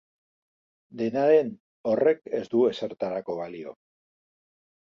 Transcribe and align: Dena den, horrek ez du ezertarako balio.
Dena 1.01 1.25
den, 1.31 1.51
horrek 1.91 2.25
ez 2.39 2.41
du 2.55 2.65
ezertarako 2.73 3.39
balio. 3.43 3.79